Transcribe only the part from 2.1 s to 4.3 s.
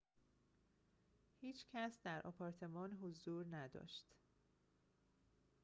آپارتمان حضور نداشت